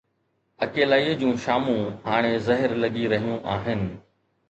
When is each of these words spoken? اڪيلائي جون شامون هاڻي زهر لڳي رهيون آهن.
اڪيلائي 0.65 1.11
جون 1.19 1.37
شامون 1.45 1.85
هاڻي 2.09 2.35
زهر 2.51 2.77
لڳي 2.83 3.07
رهيون 3.15 3.43
آهن. 3.59 3.89